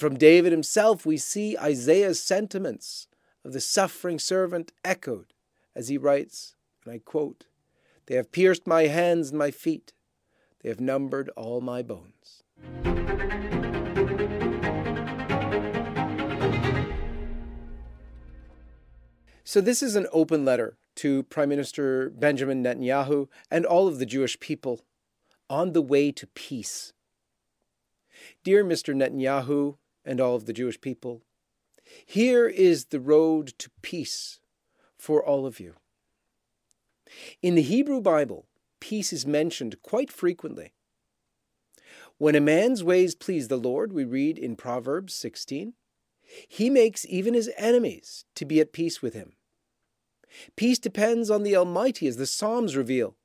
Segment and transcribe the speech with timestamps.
[0.00, 3.06] From David himself, we see Isaiah's sentiments
[3.44, 5.34] of the suffering servant echoed
[5.76, 7.44] as he writes, and I quote,
[8.06, 9.92] They have pierced my hands and my feet,
[10.62, 12.42] they have numbered all my bones.
[19.44, 24.06] So, this is an open letter to Prime Minister Benjamin Netanyahu and all of the
[24.06, 24.80] Jewish people
[25.50, 26.94] on the way to peace.
[28.42, 28.94] Dear Mr.
[28.94, 31.22] Netanyahu and all of the Jewish people,
[32.06, 34.40] here is the road to peace
[34.96, 35.74] for all of you.
[37.42, 38.46] In the Hebrew Bible,
[38.78, 40.72] peace is mentioned quite frequently.
[42.18, 45.74] When a man's ways please the Lord, we read in Proverbs 16,
[46.46, 49.32] he makes even his enemies to be at peace with him.
[50.54, 53.16] Peace depends on the Almighty, as the Psalms reveal.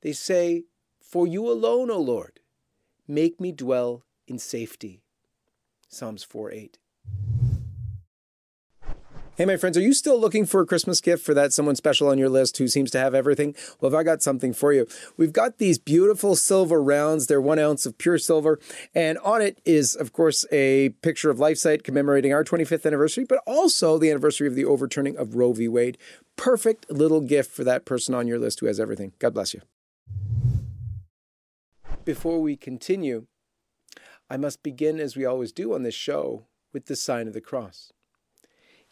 [0.00, 0.64] They say,
[1.00, 2.40] For you alone, O Lord,
[3.06, 5.02] make me dwell in safety.
[5.92, 6.78] Psalms 4 8.
[9.36, 12.08] Hey, my friends, are you still looking for a Christmas gift for that someone special
[12.08, 13.54] on your list who seems to have everything?
[13.80, 14.86] Well, have I got something for you?
[15.16, 17.26] We've got these beautiful silver rounds.
[17.26, 18.58] They're one ounce of pure silver.
[18.94, 23.42] And on it is, of course, a picture of LifeSite commemorating our 25th anniversary, but
[23.46, 25.66] also the anniversary of the overturning of Roe v.
[25.66, 25.96] Wade.
[26.36, 29.12] Perfect little gift for that person on your list who has everything.
[29.18, 29.62] God bless you.
[32.04, 33.26] Before we continue,
[34.32, 37.40] I must begin, as we always do on this show, with the sign of the
[37.42, 37.92] cross.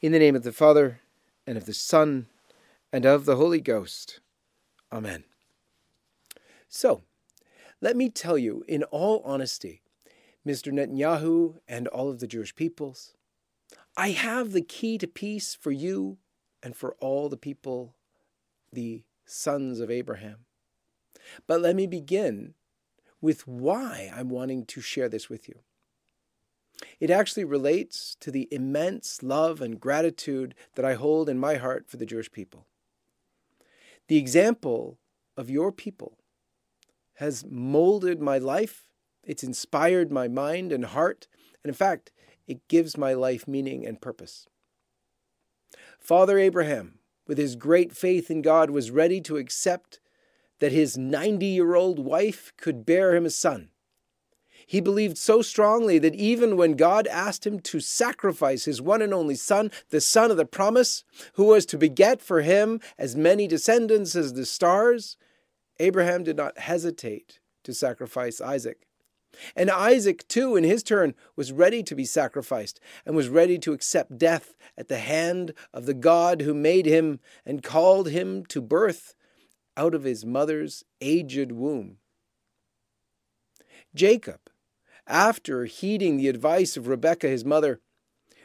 [0.03, 1.01] In the name of the Father,
[1.47, 2.27] and of the Son,
[2.93, 4.21] and of the Holy Ghost.
[4.93, 5.25] Amen.
[6.69, 7.05] So,
[7.81, 9.81] let me tell you, in all honesty,
[10.47, 10.71] Mr.
[10.71, 13.15] Netanyahu and all of the Jewish peoples,
[13.97, 16.19] I have the key to peace for you
[16.63, 17.95] and for all the people,
[18.75, 20.41] the sons of Abraham.
[21.47, 22.53] But let me begin
[23.21, 25.61] with why I'm wanting to share this with you.
[26.99, 31.87] It actually relates to the immense love and gratitude that I hold in my heart
[31.89, 32.67] for the Jewish people.
[34.09, 34.99] The example
[35.37, 36.19] of your people
[37.15, 38.87] has molded my life,
[39.23, 41.29] it's inspired my mind and heart,
[41.63, 42.11] and in fact,
[42.47, 44.49] it gives my life meaning and purpose.
[45.99, 50.01] Father Abraham, with his great faith in God, was ready to accept
[50.61, 53.71] that his 90 year old wife could bear him a son.
[54.67, 59.13] He believed so strongly that even when God asked him to sacrifice his one and
[59.13, 63.49] only son, the son of the promise, who was to beget for him as many
[63.49, 65.17] descendants as the stars,
[65.81, 68.87] Abraham did not hesitate to sacrifice Isaac.
[69.57, 73.73] And Isaac, too, in his turn, was ready to be sacrificed and was ready to
[73.73, 78.61] accept death at the hand of the God who made him and called him to
[78.61, 79.15] birth
[79.81, 81.97] out of his mother's aged womb.
[83.95, 84.41] Jacob,
[85.07, 87.81] after heeding the advice of Rebekah, his mother,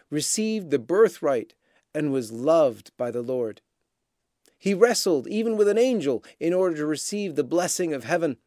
[0.09, 1.53] received the birthright
[1.93, 3.59] and was loved by the Lord.
[4.57, 8.37] He wrestled even with an angel in order to receive the blessing of heaven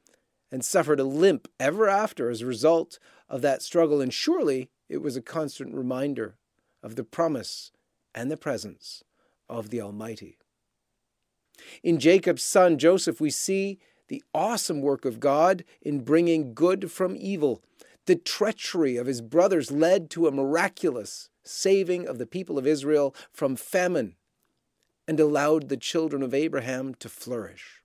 [0.51, 2.99] and suffered a limp ever after as a result
[3.29, 6.39] of that struggle, and surely it was a constant reminder
[6.83, 7.71] of the promise
[8.15, 9.05] and the presence
[9.47, 10.38] of the Almighty.
[11.83, 17.17] In Jacob's son Joseph, we see the awesome work of God in bringing good from
[17.17, 17.63] evil
[18.09, 23.15] the treachery of his brothers led to a miraculous saving of the people of Israel
[23.31, 24.17] from famine
[25.07, 27.83] and allowed the children of Abraham to flourish.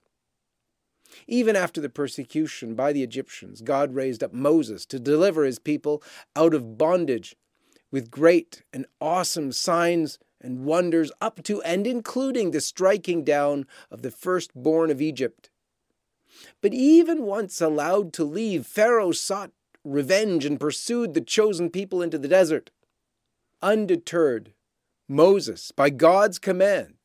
[1.27, 6.01] Even after the persecution by the Egyptians, God raised up Moses to deliver his people
[6.37, 7.35] out of bondage
[7.91, 14.01] with great and awesome signs and wonders, up to and including the striking down of
[14.01, 15.49] the firstborn of Egypt.
[16.61, 19.51] But even once allowed to leave, Pharaoh sought
[19.83, 22.71] revenge and pursued the chosen people into the desert.
[23.61, 24.53] Undeterred,
[25.07, 26.95] Moses, by God's command,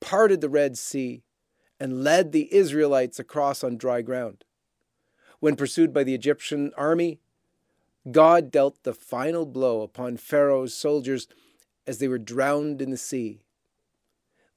[0.00, 1.22] parted the Red Sea
[1.80, 4.44] and led the Israelites across on dry ground.
[5.40, 7.20] When pursued by the Egyptian army,
[8.10, 11.28] God dealt the final blow upon Pharaoh's soldiers
[11.88, 13.40] as they were drowned in the sea,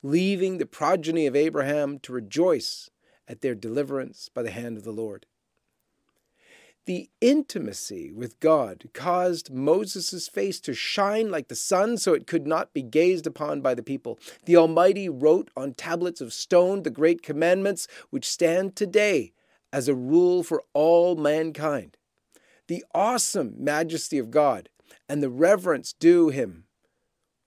[0.04, 2.90] leaving the progeny of Abraham to rejoice
[3.26, 5.26] at their deliverance by the hand of the Lord.
[6.86, 12.46] The intimacy with God caused Moses' face to shine like the sun so it could
[12.46, 14.20] not be gazed upon by the people.
[14.46, 19.32] The Almighty wrote on tablets of stone the great commandments which stand today
[19.72, 21.96] as a rule for all mankind.
[22.68, 24.68] The awesome majesty of God
[25.08, 26.66] and the reverence due him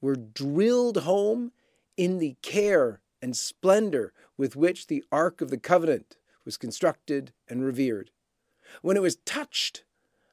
[0.04, 1.50] were drilled home
[1.96, 7.64] in the care and splendor with which the Ark of the Covenant was constructed and
[7.64, 8.10] revered
[8.82, 9.84] when it was touched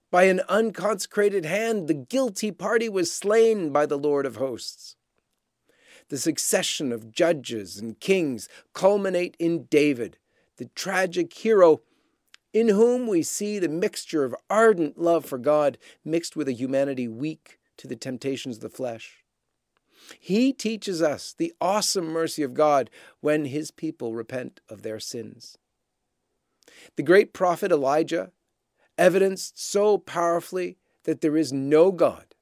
[0.09, 4.97] By an unconsecrated hand, the guilty party was slain by the Lord of hosts.
[6.09, 10.17] The succession of judges and kings culminate in David,
[10.57, 11.79] the tragic hero
[12.51, 17.07] in whom we see the mixture of ardent love for God mixed with a humanity
[17.07, 19.20] weak to the temptations of the flesh.
[20.19, 22.89] He teaches us the awesome mercy of God
[23.19, 25.57] when his people repent of their sins.
[26.95, 28.31] The great prophet Elijah
[28.97, 32.35] evidenced so powerfully that there is no God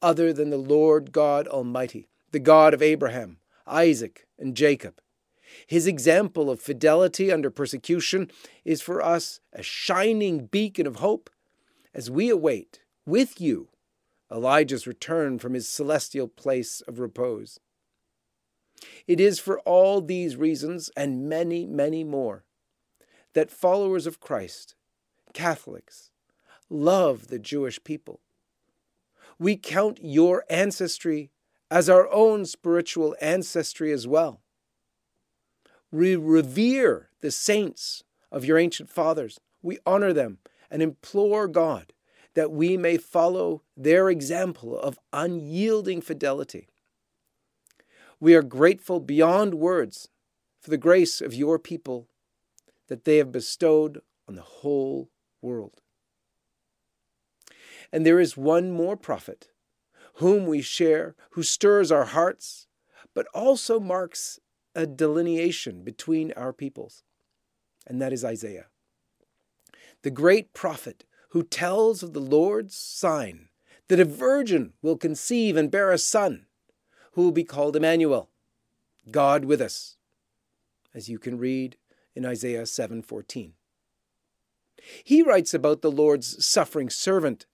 [0.00, 5.00] other than the Lord God Almighty, the God of Abraham, Isaac, and Jacob.
[5.66, 8.30] His example of fidelity under persecution
[8.64, 11.30] is for us a shining beacon of hope
[11.94, 13.68] as we await, with you,
[14.32, 17.60] Elijah's return from his celestial place of repose.
[19.06, 22.44] It is for all these reasons and many, many more
[23.34, 24.74] that followers of Christ,
[25.32, 26.10] Catholics,
[26.68, 28.20] love the Jewish people.
[29.38, 31.30] We count your ancestry
[31.70, 34.40] as our own spiritual ancestry as well.
[35.90, 39.40] We revere the saints of your ancient fathers.
[39.62, 40.38] We honor them
[40.70, 41.92] and implore God
[42.34, 46.68] that we may follow their example of unyielding fidelity.
[48.20, 50.08] We are grateful beyond words
[50.60, 52.08] for the grace of your people
[52.88, 55.80] that they have bestowed on the whole world.
[57.92, 59.48] And there is one more prophet
[60.14, 62.66] whom we share, who stirs our hearts,
[63.14, 64.38] but also marks
[64.74, 67.02] a delineation between our peoples,
[67.86, 68.66] and that is Isaiah.
[70.02, 73.48] The great prophet who tells of the Lord's sign
[73.88, 76.44] that a virgin will conceive and bear a son,
[77.12, 78.28] who will be called Emmanuel,
[79.10, 79.96] God with us,
[80.94, 81.78] as you can read
[82.14, 83.54] in Isaiah 7:14.
[85.04, 87.46] He writes about the Lord's suffering servant,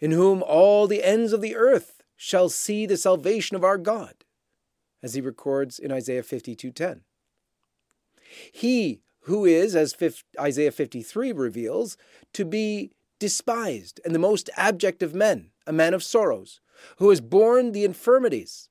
[0.00, 4.26] in whom all the ends of the earth shall see the salvation of our God,
[5.02, 7.04] as he records in Isaiah 52:10.
[8.52, 9.96] He who is, as
[10.38, 11.96] Isaiah 53 reveals,
[12.34, 12.92] to be
[13.24, 16.60] despised and the most abject of men, a man of sorrows,
[16.98, 18.68] who has borne the infirmities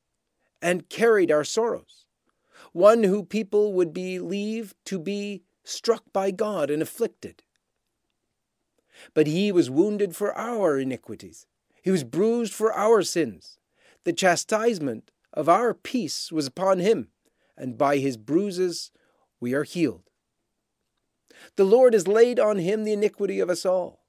[0.61, 2.05] and carried our sorrows,
[2.71, 7.41] one who people would believe to be struck by God and afflicted.
[9.15, 11.47] But he was wounded for our iniquities,
[11.81, 13.57] he was bruised for our sins.
[14.03, 17.07] The chastisement of our peace was upon him,
[17.57, 18.91] and by his bruises
[19.39, 20.11] we are healed.
[21.55, 24.02] The Lord has laid on him the iniquity of us all.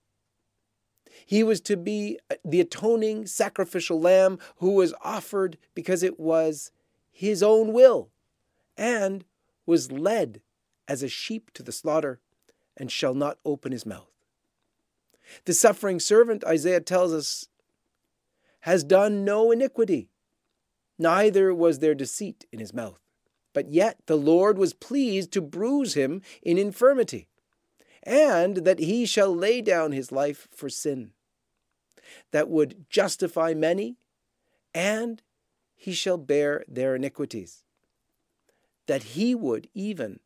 [1.26, 6.70] He was to be uh, the atoning sacrificial lamb who was offered because it was
[7.10, 8.10] his own will
[8.76, 9.24] and
[9.66, 10.40] was led
[10.86, 12.20] as a sheep to the slaughter
[12.76, 14.10] and shall not open his mouth.
[15.44, 17.48] The suffering servant, Isaiah tells us,
[18.60, 20.08] has done no iniquity,
[20.98, 22.98] neither was there deceit in his mouth.
[23.52, 27.28] But yet the Lord was pleased to bruise him in infirmity
[28.04, 31.12] and that he shall lay down his life for sin,
[32.30, 33.96] that would justify many,
[34.74, 35.22] and
[35.74, 37.64] he shall bear their iniquities,
[38.86, 40.20] that he would even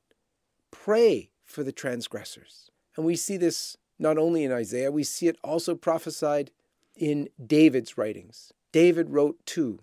[0.70, 2.70] pray for the transgressors.
[2.96, 6.50] And we see this not only in Isaiah, we see it also prophesied
[6.96, 8.52] in David's writings.
[8.72, 9.80] David wrote too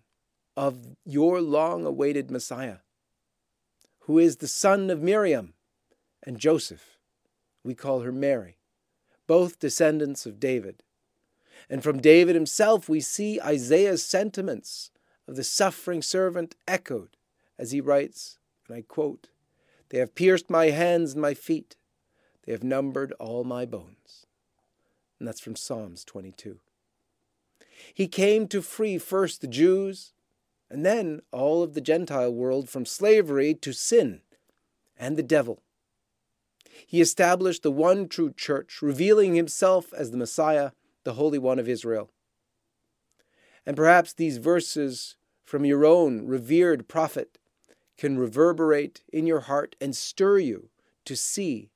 [0.57, 2.77] of your long awaited Messiah,
[4.01, 5.53] who is the son of Miriam
[6.23, 6.94] and Joseph
[7.65, 8.57] we call her Mary,
[9.25, 10.83] both descendants of David.
[11.67, 14.91] And from David himself, we see Isaiah's sentiments
[15.27, 17.17] of the suffering servant echoed
[17.57, 19.29] as he writes, and I quote,
[19.89, 21.75] They have pierced my hands and my feet,
[22.45, 24.27] they have numbered all my bones.
[25.17, 26.59] And that's from Psalms 22.
[27.93, 30.13] He came to free first the Jews
[30.69, 34.21] and then all of the Gentile world from slavery to sin
[34.99, 35.63] and the devil.
[36.85, 40.71] He established the one true church, revealing himself as the Messiah,
[41.03, 42.09] the Holy One of Israel.
[43.65, 47.37] And perhaps these verses from your own revered prophet
[47.97, 50.69] can reverberate in your heart and stir you
[51.05, 51.69] to see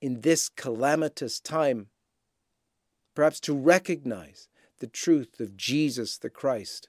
[0.00, 1.88] in this calamitous time,
[3.14, 6.88] perhaps to recognize the truth of Jesus the Christ,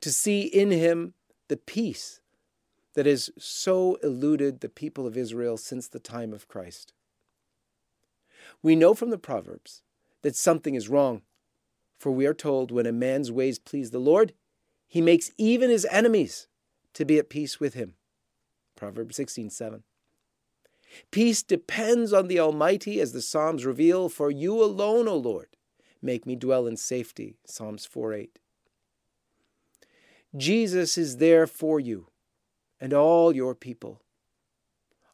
[0.00, 1.14] to see in him
[1.48, 2.20] the peace
[2.94, 6.92] that has so eluded the people of Israel since the time of Christ.
[8.62, 9.82] We know from the Proverbs
[10.22, 11.22] that something is wrong,
[11.98, 14.32] for we are told when a man's ways please the Lord,
[14.88, 16.48] he makes even his enemies
[16.94, 17.94] to be at peace with him.
[18.76, 19.84] Proverbs 16:7.
[21.12, 25.56] Peace depends on the Almighty, as the Psalms reveal, for you alone, O Lord,
[26.02, 27.36] make me dwell in safety.
[27.46, 28.38] Psalms 4 8.
[30.36, 32.09] Jesus is there for you
[32.80, 34.00] and all your people.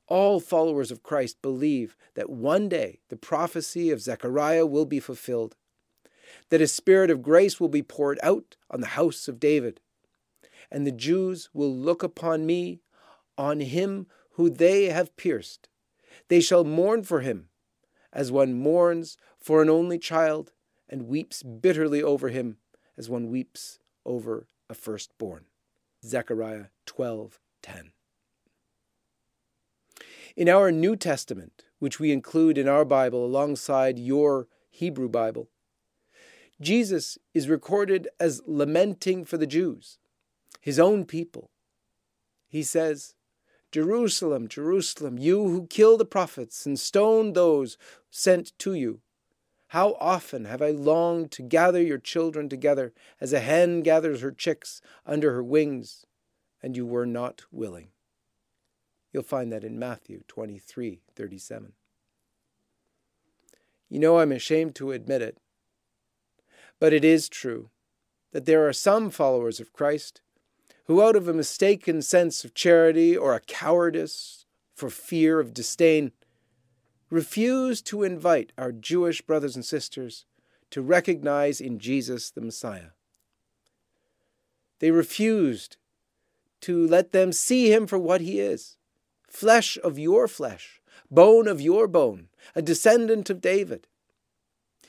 [0.09, 5.57] All followers of Christ believe that one day the prophecy of Zechariah will be fulfilled,
[6.51, 9.81] that a spirit of grace will be poured out on the house of David,
[10.71, 12.81] and the Jews will look upon me,
[13.37, 15.69] on him who they have pierced.
[16.29, 17.49] They shall mourn for him,
[18.13, 20.53] as one mourns for an only child,
[20.89, 22.59] and weeps bitterly over him,
[22.97, 25.47] as one weeps over a firstborn.
[26.05, 26.67] Zechariah
[27.67, 27.93] 12:10.
[30.37, 35.49] In our New Testament, which we include in our Bible alongside your Hebrew Bible,
[36.61, 39.99] Jesus is recorded as lamenting for the Jews,
[40.61, 41.51] his own people.
[42.49, 43.15] He says,
[43.73, 47.77] Jerusalem, Jerusalem, you who kill the prophets and stone those
[48.11, 49.01] sent to you.
[49.69, 54.31] How often have I longed to gather your children together as a hen gathers her
[54.31, 56.06] chicks under her wings,
[56.67, 57.91] and you were not willing.
[59.13, 61.75] You'll find that in Matthew 23 37.
[63.89, 65.39] You know, I'm ashamed to admit it,
[66.81, 67.71] but it is true
[68.33, 70.23] that there are some followers of Christ
[70.87, 74.45] who, out of a mistaken sense of charity or a cowardice
[74.75, 76.11] for fear of disdain,
[77.11, 80.25] refuse to invite our Jewish brothers and sisters
[80.71, 82.91] to recognize in Jesus the Messiah.
[84.81, 85.77] They refused
[86.63, 88.77] to let them see him for what he is
[89.29, 93.87] flesh of your flesh, bone of your bone, a descendant of David.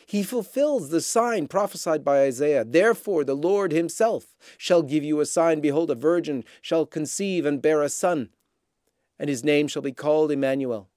[0.06, 2.64] He fulfills the sign prophesied by Isaiah.
[2.64, 5.60] Therefore, the Lord himself shall give you a sign.
[5.60, 8.30] Behold, a virgin shall conceive and bear a son,
[9.20, 10.88] and his name shall be called Emmanuel.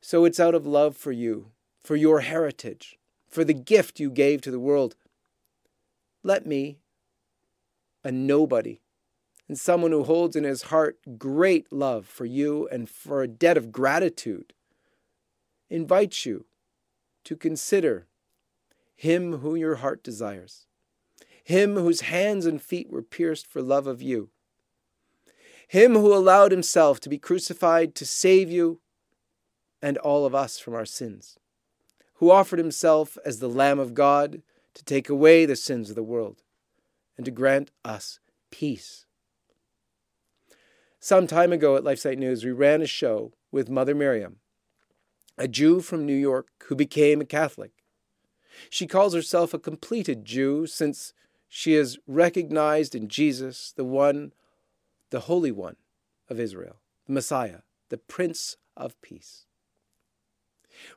[0.00, 1.50] So it's out of love for you,
[1.84, 4.96] for your heritage, for the gift you gave to the world.
[6.22, 6.78] Let me,
[8.04, 8.80] a nobody,
[9.48, 13.56] and someone who holds in his heart great love for you and for a debt
[13.56, 14.52] of gratitude,
[15.68, 16.46] invites you
[17.24, 18.06] to consider
[18.94, 20.66] him who your heart desires,
[21.42, 24.30] him whose hands and feet were pierced for love of you,
[25.68, 28.80] him who allowed himself to be crucified to save you
[29.80, 31.38] and all of us from our sins,
[32.14, 34.42] who offered himself as the Lamb of God
[34.74, 36.42] to take away the sins of the world
[37.20, 38.18] and to grant us
[38.50, 39.04] peace.
[40.98, 44.36] Some time ago at LifeSite News, we ran a show with Mother Miriam,
[45.36, 47.72] a Jew from New York who became a Catholic.
[48.70, 51.12] She calls herself a completed Jew since
[51.46, 54.32] she has recognized in Jesus the one,
[55.10, 55.76] the Holy One
[56.30, 57.58] of Israel, the Messiah,
[57.90, 59.44] the Prince of Peace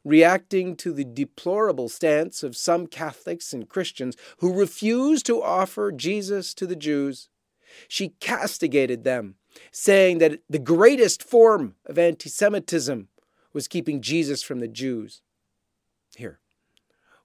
[0.03, 6.53] reacting to the deplorable stance of some Catholics and Christians who refuse to offer Jesus
[6.55, 7.29] to the Jews,
[7.87, 9.35] she castigated them,
[9.71, 13.07] saying that the greatest form of anti Semitism
[13.53, 15.21] was keeping Jesus from the Jews.
[16.15, 16.39] Here,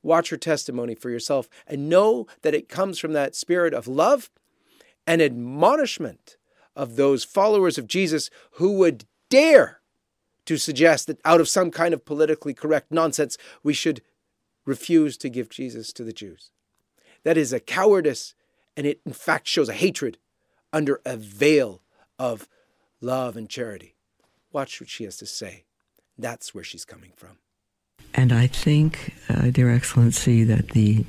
[0.03, 4.31] watch her testimony for yourself and know that it comes from that spirit of love
[5.07, 6.37] and admonishment
[6.77, 9.77] of those followers of Jesus who would dare
[10.49, 14.00] to suggest that out of some kind of politically correct nonsense, we should
[14.64, 16.50] refuse to give Jesus to the Jews.
[17.23, 18.35] That is a cowardice,
[18.75, 20.17] and it in fact shows a hatred
[20.73, 21.83] under a veil
[22.19, 22.49] of
[23.02, 23.95] love and charity.
[24.50, 25.64] Watch what she has to say.
[26.17, 27.37] That's where she's coming from.
[28.14, 31.05] And I think, uh, Dear Excellency, that the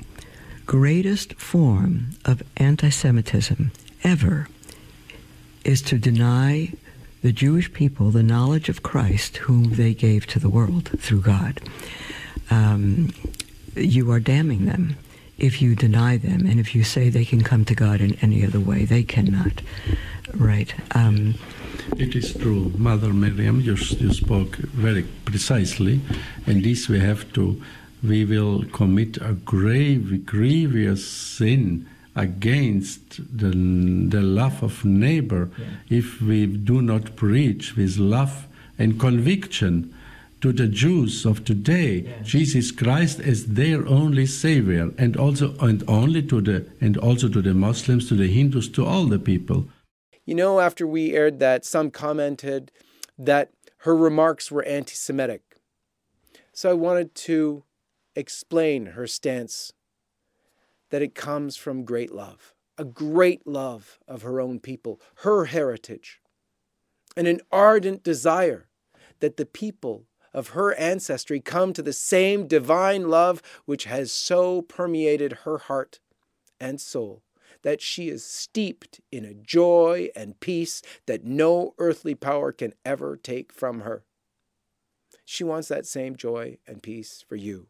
[0.66, 3.72] greatest form of anti Semitism
[4.04, 4.48] ever
[5.64, 6.74] is to deny
[7.22, 11.60] the Jewish people the knowledge of Christ, whom they gave to the world through God.
[12.50, 13.12] Um,
[13.76, 14.96] you are damning them
[15.38, 18.44] if you deny them, and if you say they can come to God in any
[18.44, 19.62] other way, they cannot.
[20.34, 20.72] Right.
[20.94, 21.34] Um,
[21.96, 23.60] it is true, Mother Miriam.
[23.60, 26.00] You, you spoke very precisely,
[26.46, 27.60] and this we have to.
[28.02, 31.86] We will commit a grave, grievous sin
[32.16, 35.66] against the, the love of neighbor yeah.
[35.88, 38.46] if we do not preach with love
[38.78, 39.94] and conviction
[40.40, 42.22] to the Jews of today yeah.
[42.22, 47.42] Jesus Christ as their only savior and also and only to the and also to
[47.42, 49.66] the Muslims to the Hindus to all the people
[50.24, 52.72] you know after we aired that some commented
[53.18, 55.42] that her remarks were anti-semitic
[56.52, 57.64] so I wanted to
[58.16, 59.72] explain her stance
[60.90, 66.20] that it comes from great love, a great love of her own people, her heritage.
[67.16, 68.68] and an ardent desire
[69.18, 74.62] that the people of her ancestry come to the same divine love which has so
[74.62, 75.98] permeated her heart
[76.60, 77.24] and soul
[77.62, 83.16] that she is steeped in a joy and peace that no earthly power can ever
[83.16, 84.04] take from her.
[85.24, 87.66] She wants that same joy and peace for you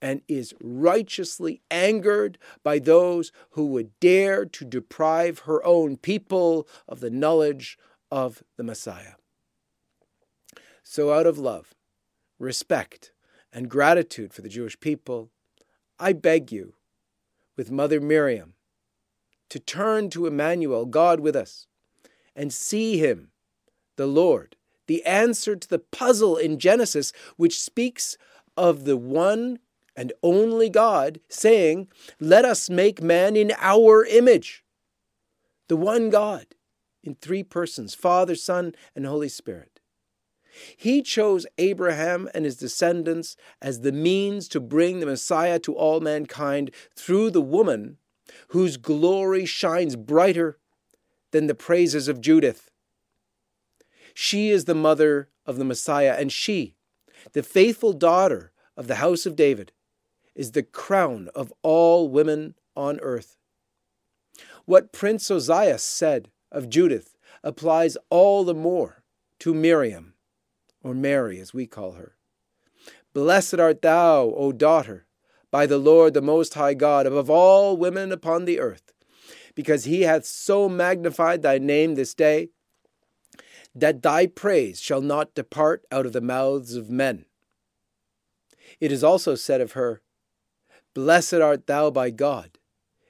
[0.00, 7.00] and is righteously angered by those who would dare to deprive her own people of
[7.00, 7.78] the knowledge
[8.10, 9.14] of the Messiah.
[10.82, 11.74] So, out of love,
[12.38, 13.12] respect,
[13.52, 15.30] and gratitude for the Jewish people,
[15.98, 16.74] I beg you,
[17.56, 18.54] with Mother Miriam,
[19.48, 21.66] to turn to Emmanuel, God with us,
[22.34, 23.30] and see him,
[23.96, 28.16] the Lord, the answer to the puzzle in Genesis, which speaks
[28.56, 29.58] of the one
[29.96, 31.88] and only God saying,
[32.20, 34.64] Let us make man in our image.
[35.68, 36.46] The one God
[37.02, 39.80] in three persons Father, Son, and Holy Spirit.
[40.76, 46.00] He chose Abraham and his descendants as the means to bring the Messiah to all
[46.00, 47.98] mankind through the woman
[48.48, 50.58] whose glory shines brighter
[51.30, 52.70] than the praises of Judith.
[54.14, 56.74] She is the mother of the Messiah, and she,
[57.32, 59.72] the faithful daughter of the house of David,
[60.36, 63.36] is the crown of all women on earth.
[64.66, 69.02] What Prince Ozias said of Judith applies all the more
[69.40, 70.14] to Miriam
[70.82, 72.16] or Mary as we call her.
[73.14, 75.06] Blessed art thou, O daughter,
[75.50, 78.92] by the Lord the Most High God, above all women upon the earth,
[79.54, 82.50] because he hath so magnified thy name this day,
[83.74, 87.24] that thy praise shall not depart out of the mouths of men.
[88.80, 90.02] It is also said of her,
[90.96, 92.58] Blessed art thou by God,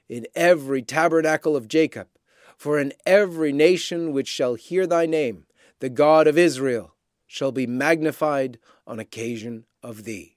[0.09, 2.09] in every tabernacle of Jacob,
[2.57, 5.45] for in every nation which shall hear thy name,
[5.79, 6.95] the God of Israel
[7.27, 10.35] shall be magnified on occasion of thee.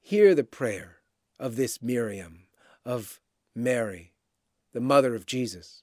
[0.00, 1.00] Hear the prayer
[1.38, 2.46] of this Miriam,
[2.82, 3.20] of
[3.54, 4.14] Mary,
[4.72, 5.82] the mother of Jesus,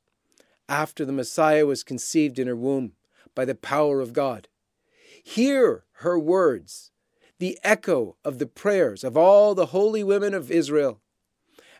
[0.67, 2.93] after the Messiah was conceived in her womb
[3.36, 4.47] by the power of God.
[5.23, 6.89] Hear her words,
[7.41, 11.01] the echo of the prayers of all the holy women of Israel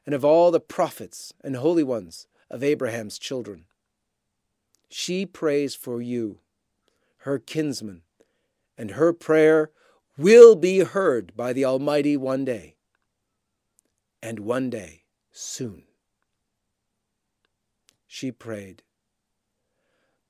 [0.08, 3.65] and of all the prophets and holy ones of Abraham's children.
[4.89, 6.39] She prays for you
[7.17, 8.02] her kinsman,
[8.76, 9.69] and her prayer
[10.17, 12.78] will be heard by the Almighty one day,
[14.19, 15.84] and one day soon.
[18.08, 18.82] She prayed,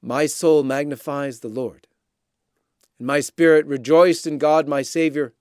[0.02, 1.88] My soul magnifies the Lord,
[3.02, 5.34] and my spirit rejoiced in God my Saviour,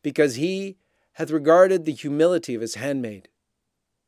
[0.00, 0.76] because he
[1.14, 3.28] hath regarded the humility of his handmaid.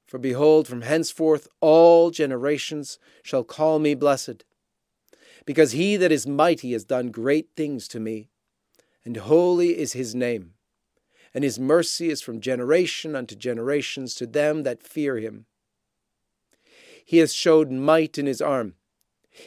[0.06, 4.44] For behold, from henceforth all generations shall call me blessed
[5.44, 8.28] because he that is mighty has done great things to me,
[9.04, 10.54] and holy is his name.
[11.34, 15.46] And his mercy is from generation unto generations to them that fear him.
[17.04, 18.74] He has showed might in his arm.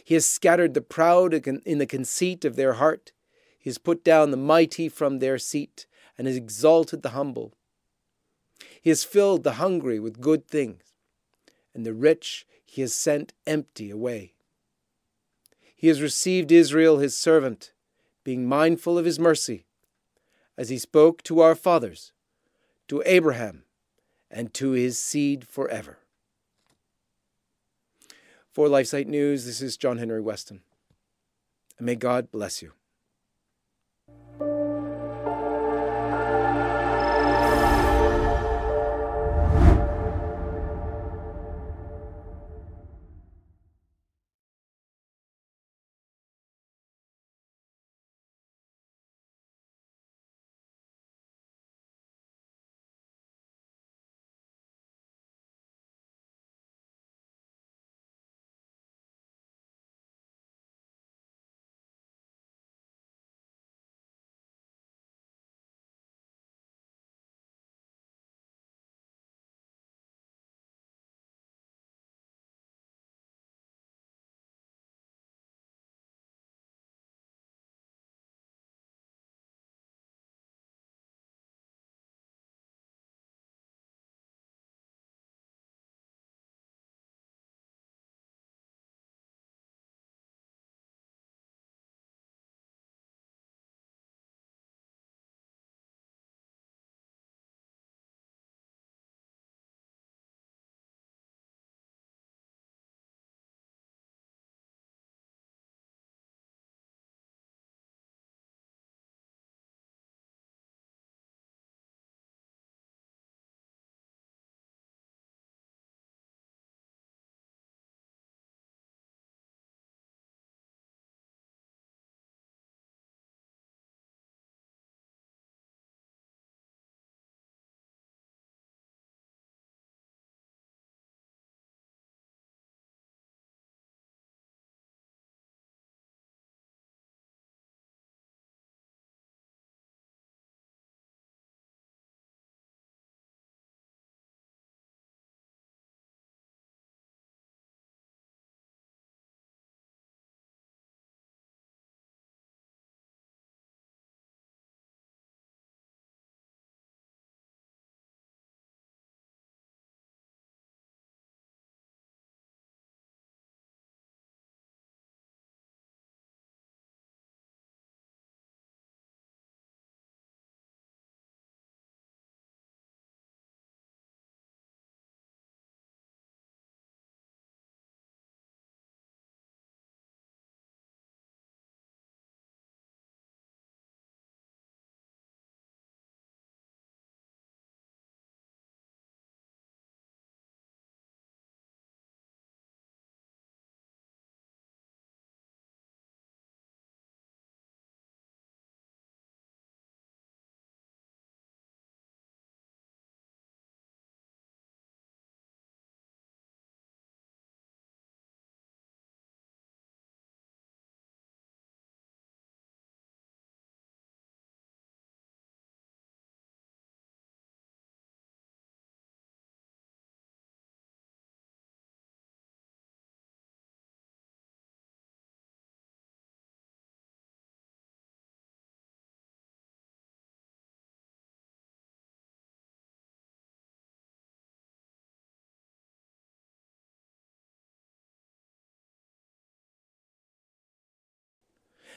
[0.03, 3.13] He has scattered the proud in the conceit of their heart.
[3.65, 5.87] He has put down the mighty from their seat,
[6.19, 7.55] and has exalted the humble.
[8.79, 10.93] He has filled the hungry with good things,
[11.73, 14.33] and the rich he has sent empty away.
[15.75, 17.71] He has received Israel his servant,
[18.23, 19.65] being mindful of his mercy,
[20.55, 22.11] as he spoke to our fathers,
[22.87, 23.63] to Abraham,
[24.29, 25.97] and to his seed forever.
[28.51, 30.59] For LifeSite News, this is John Henry Westen.
[31.79, 32.73] And may God bless you.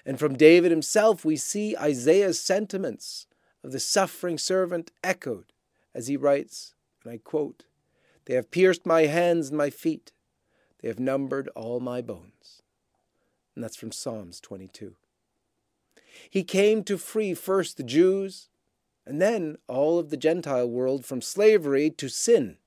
[0.05, 3.27] And from David himself, we see Isaiah's sentiments
[3.63, 5.53] of the suffering servant echoed
[5.95, 7.65] as he writes, and I quote,
[8.27, 10.13] They have pierced my hands and my feet,
[10.81, 12.63] they have numbered all my bones.
[13.55, 14.95] And that's from Psalms 22.
[16.31, 18.49] He came to free first the Jews
[19.07, 22.59] and then all of the Gentile world from slavery to sin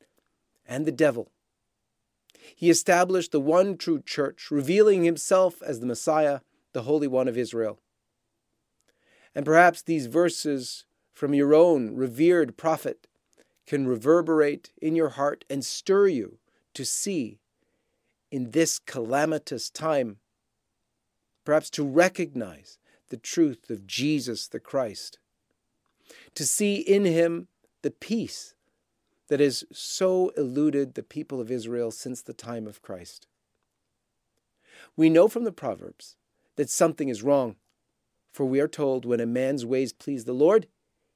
[0.66, 1.32] and the devil.
[2.56, 6.40] He established the one true church, revealing himself as the Messiah,
[6.74, 7.80] the Holy One of Israel.
[9.34, 13.08] And perhaps these verses from your own revered prophet
[13.66, 16.40] can reverberate in your heart and stir you
[16.74, 17.40] to see
[18.32, 20.18] in this calamitous time,
[21.46, 22.80] perhaps to recognize
[23.10, 25.20] the truth of Jesus the Christ,
[26.34, 27.48] to see in him
[27.82, 28.56] the peace
[29.28, 33.28] that has so eluded the people of Israel since the time of Christ.
[34.98, 36.16] We know from the Proverbs
[36.56, 37.56] that something is wrong,
[38.32, 40.68] for we are told when a man's ways please the Lord,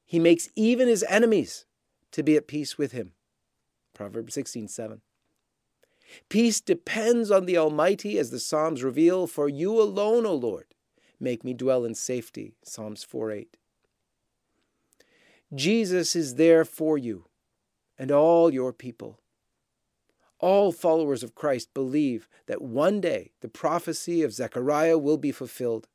[0.06, 1.66] he makes even his enemies
[2.12, 3.14] to be at peace with him.
[3.94, 5.02] Proverbs 16:7.
[6.30, 10.68] Peace depends on the Almighty as the Psalms reveal, for you alone, O Lord,
[11.20, 12.56] make me dwell in safety.
[12.64, 13.58] Psalms 4 8.
[15.54, 17.26] Jesus is there for you
[17.98, 19.20] and all your people.
[20.46, 25.88] All followers of Christ believe that one day the prophecy of Zechariah will be fulfilled,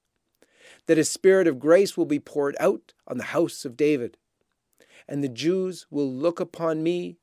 [0.86, 4.18] that a spirit of grace will be poured out on the house of David,
[5.06, 7.20] and the Jews will look upon me,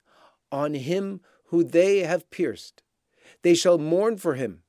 [0.54, 2.82] on him who they have pierced.
[3.42, 4.64] They shall mourn for him,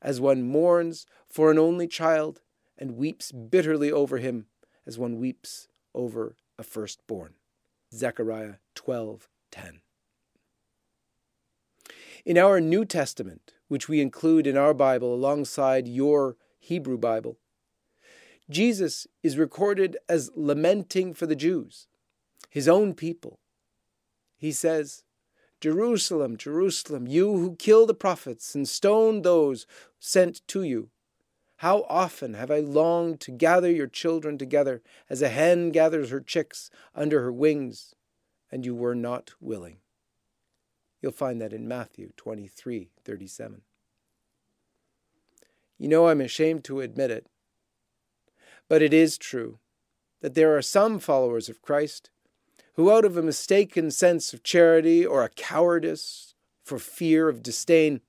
[0.00, 2.40] as one mourns for an only child,
[2.76, 4.46] and weeps bitterly over him,
[4.84, 7.34] as one weeps over a firstborn.
[7.94, 9.82] Zechariah 12:10.
[12.24, 17.36] In our New Testament, which we include in our Bible alongside your Hebrew Bible,
[18.48, 21.88] Jesus is recorded as lamenting for the Jews,
[22.48, 23.40] his own people.
[24.36, 25.02] He says,
[25.60, 29.66] Jerusalem, Jerusalem, you who kill the prophets and stone those
[29.98, 30.90] sent to you.
[31.56, 34.80] How often have I longed to gather your children together
[35.10, 37.96] as a hen gathers her chicks under her wings,
[38.50, 39.78] and you were not willing.
[41.02, 43.62] You'll find that in Matthew 23 37.
[45.78, 47.26] You know, I'm ashamed to admit it,
[48.68, 49.58] but it is true
[50.20, 52.10] that there are some followers of Christ
[52.74, 58.00] who, out of a mistaken sense of charity or a cowardice for fear of disdain,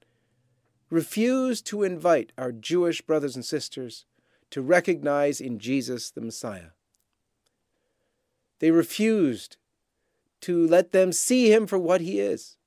[0.91, 4.06] refuse to invite our Jewish brothers and sisters
[4.51, 6.69] to recognize in Jesus the Messiah.
[8.60, 9.58] They refused
[10.41, 12.58] to let them see him for what he is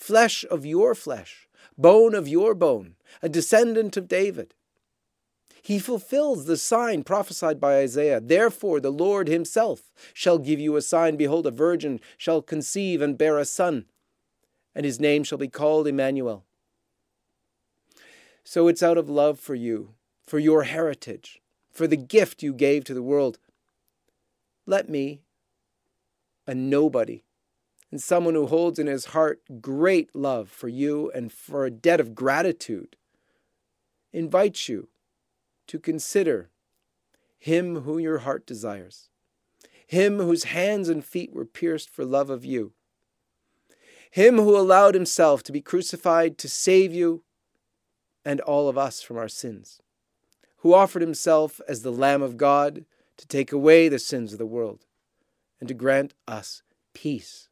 [0.00, 4.54] flesh of your flesh, bone of your bone, a descendant of David.
[5.62, 8.18] He fulfills the sign prophesied by Isaiah.
[8.18, 11.16] Therefore, the Lord himself shall give you a sign.
[11.16, 13.84] Behold, a virgin shall conceive and bear a son,
[14.74, 16.44] and his name shall be called Emmanuel.
[18.42, 19.90] So it's out of love for you,
[20.26, 23.38] for your heritage, for the gift you gave to the world.
[24.64, 25.20] Let me,
[26.46, 27.22] a nobody,
[27.90, 32.00] and someone who holds in his heart great love for you and for a debt
[32.00, 32.96] of gratitude,
[34.12, 34.88] invites you
[35.66, 36.50] to consider
[37.38, 39.08] him who your heart desires,
[39.86, 42.72] him whose hands and feet were pierced for love of you,
[44.10, 47.22] him who allowed himself to be crucified to save you
[48.24, 49.80] and all of us from our sins,
[50.58, 52.84] who offered himself as the Lamb of God
[53.16, 54.86] to take away the sins of the world
[55.58, 56.62] and to grant us
[56.94, 57.49] peace.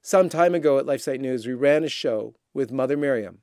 [0.00, 3.40] Some time ago at LifeSite News, we ran a show with Mother Miriam,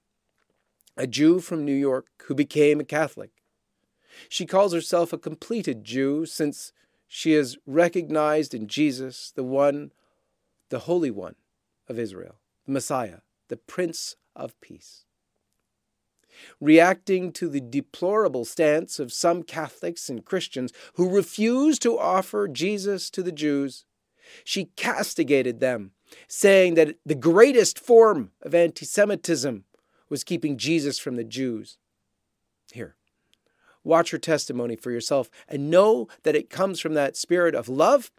[0.98, 3.32] a Jew from New York who became a Catholic.
[4.30, 6.72] She calls herself a completed Jew since
[7.08, 9.92] she has recognized in Jesus, the one,
[10.70, 11.36] the Holy One
[11.88, 15.06] of Israel, the Messiah, the Prince of Peace.
[16.60, 23.10] reacting to the deplorable stance of some Catholics and Christians who refuse to offer Jesus
[23.12, 23.86] to the Jews.
[24.44, 25.92] She castigated them,
[26.28, 29.64] saying that the greatest form of anti Semitism
[30.10, 31.78] was keeping Jesus from the Jews.
[32.72, 32.96] Here,
[33.84, 38.12] watch her testimony for yourself and know that it comes from that spirit of love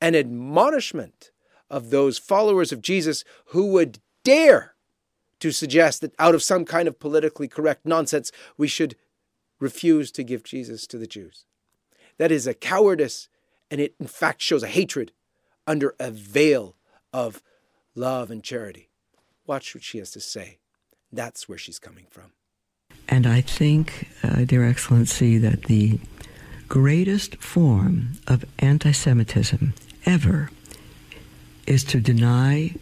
[0.00, 1.30] and admonishment
[1.70, 4.74] of those followers of Jesus who would dare
[5.40, 8.96] to suggest that out of some kind of politically correct nonsense, we should
[9.60, 11.44] refuse to give Jesus to the Jews.
[12.16, 13.28] That is a cowardice,
[13.70, 15.12] and it in fact shows a hatred
[15.66, 16.76] under a veil
[17.12, 17.42] of
[17.94, 18.88] love and charity.
[19.46, 20.58] Watch what she has to say.
[21.12, 22.32] That's where she's coming from.
[23.08, 25.98] And I think, uh, Dear Excellency, that the
[26.68, 29.72] greatest form of anti Semitism
[30.04, 30.50] ever
[31.66, 32.74] is to deny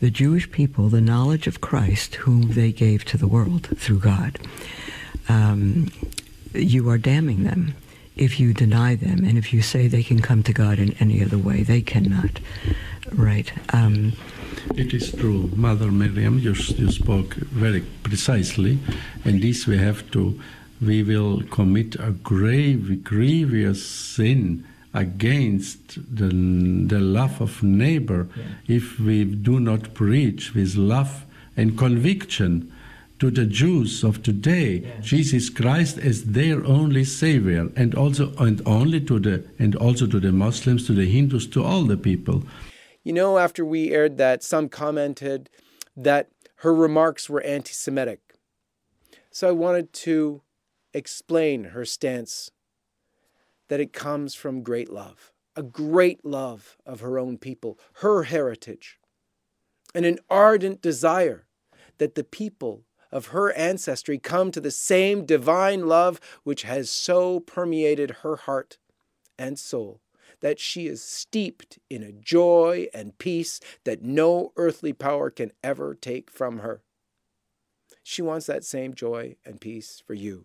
[0.00, 4.38] the Jewish people the knowledge of Christ, whom they gave to the world through God.
[5.28, 5.90] Um,
[6.52, 7.74] you are damning them
[8.16, 11.22] if you deny them, and if you say they can come to God in any
[11.22, 12.38] other way, they cannot.
[13.16, 13.52] Right.
[13.72, 14.12] Um,
[14.76, 16.38] it is true, Mother Miriam.
[16.38, 18.78] You, you spoke very precisely,
[19.24, 20.40] and this we have to.
[20.82, 28.44] We will commit a grave, grievous sin against the, the love of neighbor yeah.
[28.76, 31.24] if we do not preach with love
[31.56, 32.72] and conviction
[33.18, 35.00] to the Jews of today yeah.
[35.00, 40.20] Jesus Christ as their only savior and also and only to the and also to
[40.20, 42.42] the Muslims to the Hindus to all the people
[43.04, 45.50] you know after we aired that some commented
[45.96, 48.20] that her remarks were anti-semitic.
[49.30, 50.42] So I wanted to
[50.92, 52.50] explain her stance
[53.68, 58.98] that it comes from great love, a great love of her own people, her heritage,
[59.94, 61.46] and an ardent desire
[61.98, 67.40] that the people of her ancestry come to the same divine love which has so
[67.40, 68.78] permeated her heart
[69.38, 70.00] and soul
[70.44, 75.94] that she is steeped in a joy and peace that no earthly power can ever
[75.94, 76.82] take from her.
[78.02, 80.44] She wants that same joy and peace for you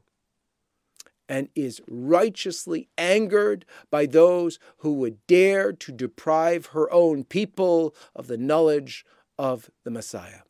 [1.28, 8.28] and is righteously angered by those who would dare to deprive her own people of
[8.28, 9.06] the knowledge
[9.38, 10.44] of the Messiah.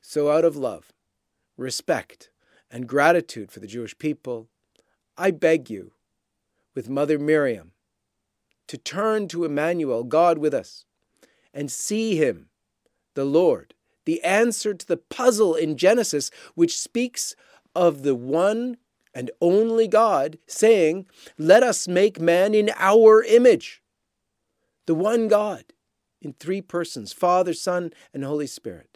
[0.00, 0.92] So, out of love,
[1.56, 2.30] respect,
[2.70, 4.46] and gratitude for the Jewish people,
[5.18, 5.90] I beg you,
[6.72, 7.72] with Mother Miriam,
[8.70, 10.84] to turn to Emmanuel, God with us,
[11.52, 12.50] and see him,
[13.14, 17.34] the Lord, the answer to the puzzle in Genesis, which speaks
[17.74, 18.76] of the one
[19.12, 21.06] and only God, saying,
[21.36, 23.82] Let us make man in our image.
[24.86, 25.64] The one God
[26.22, 28.89] in three persons Father, Son, and Holy Spirit.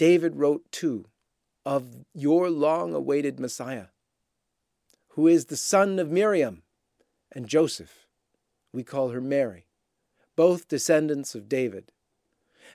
[0.00, 1.04] David wrote too
[1.66, 3.88] of your long awaited Messiah,
[5.08, 6.62] who is the son of Miriam
[7.30, 8.06] and Joseph.
[8.72, 9.66] We call her Mary,
[10.36, 11.92] both descendants of David.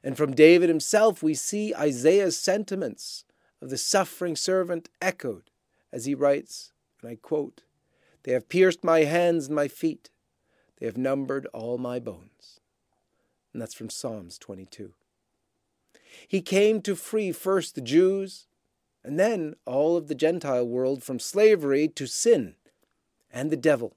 [0.03, 3.25] And from David himself, we see Isaiah's sentiments
[3.59, 5.49] of the suffering servant echoed
[5.91, 7.63] as he writes, and I quote,
[8.21, 10.11] They have pierced my hands and my feet,
[10.77, 12.59] they have numbered all my bones.
[13.51, 14.93] And that's from Psalms 22.
[16.27, 18.47] He came to free first the Jews
[19.03, 22.55] and then all of the Gentile world from slavery to sin
[23.31, 23.95] and the devil.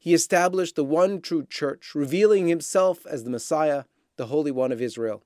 [0.00, 3.84] He established the one true church, revealing himself as the Messiah,
[4.16, 5.22] the Holy One of Israel.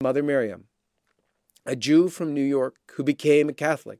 [0.00, 0.66] Mother Miriam,
[1.66, 3.98] a Jew from New York who became a Catholic.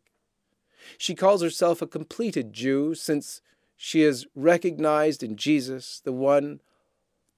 [0.97, 3.41] She calls herself a completed Jew since
[3.77, 6.61] she is recognized in Jesus, the one,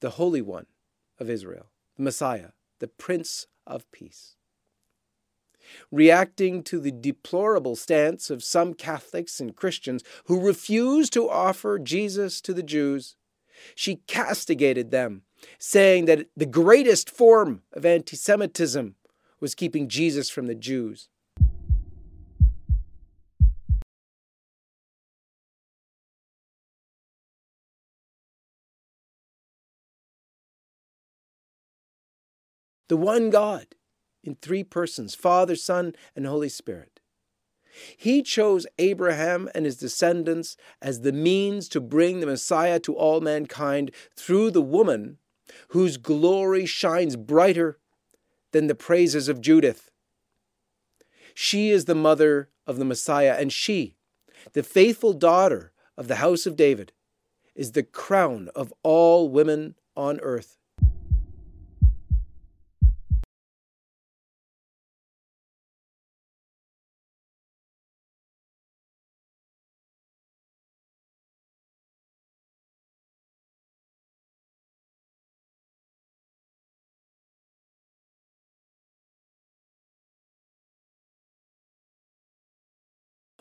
[0.00, 0.66] the Holy One
[1.18, 4.36] of Israel, the Messiah, the Prince of Peace.
[5.90, 12.42] Reacting to the deplorable stance of some Catholics and Christians who refuse to offer Jesus
[12.42, 13.16] to the Jews,
[13.74, 15.22] she castigated them
[15.58, 18.94] saying that the greatest form of anti Semitism
[19.40, 21.08] was keeping Jesus from the Jews.
[32.88, 33.68] The one God
[34.24, 37.00] in three persons Father, Son, and Holy Spirit.
[37.96, 43.20] He chose Abraham and his descendants as the means to bring the Messiah to all
[43.20, 45.18] mankind through the woman
[45.68, 47.78] whose glory shines brighter
[48.52, 49.90] than the praises of Judith.
[51.34, 53.96] She is the mother of the Messiah, and she,
[54.52, 56.92] the faithful daughter of the house of David,
[57.54, 60.59] is the crown of all women on earth.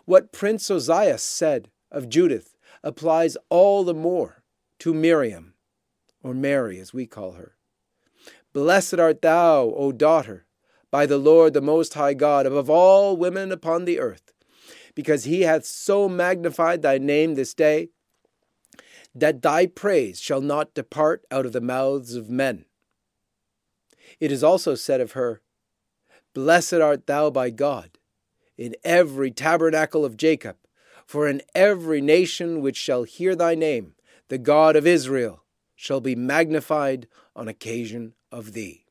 [0.09, 4.41] What Prince Ozias said of Judith applies all the more
[4.79, 5.53] to Miriam,
[6.23, 7.57] or Mary as we call her.
[8.51, 10.47] Blessed art thou, O daughter,
[10.89, 14.33] by the Lord the Most High God, above all women upon the earth,
[14.95, 17.89] because he hath so magnified thy name this day,
[19.13, 22.65] that thy praise shall not depart out of the mouths of men.
[24.19, 25.43] It is also said of her,
[26.33, 27.98] Blessed art thou by God
[28.59, 30.57] in every tabernacle of Jacob,
[31.05, 33.93] for in every nation which shall hear thy name,
[34.27, 35.43] the God of Israel
[35.77, 38.85] shall be magnified on occasion of thee.